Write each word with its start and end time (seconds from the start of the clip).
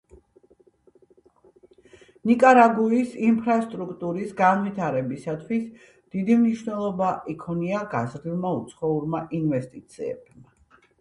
ნიკარაგუის 2.29 3.13
ინფრასტრუქტურის 3.27 4.33
განვითარებისთვის 4.41 5.69
დიდი 6.17 6.41
მნიშვნელობა 6.43 7.13
იქონია 7.37 7.87
გაზრდილმა 7.97 8.59
უცხოურმა 8.65 9.27
ინვესტიციებმა. 9.43 10.47